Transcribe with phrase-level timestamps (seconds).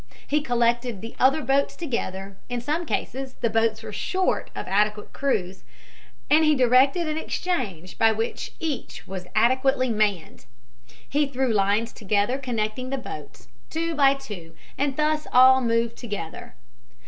[0.25, 5.13] He collected the other boats together, in some cases the boats were short of adequate
[5.13, 5.63] crews,
[6.27, 10.45] and he directed an exchange by which each was adequately manned.
[11.07, 16.55] He threw lines connecting the boats together, two by two, and thus all moved together.